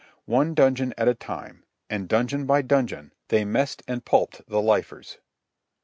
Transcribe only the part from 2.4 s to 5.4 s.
by dungeon, they messed and pulped the lifers.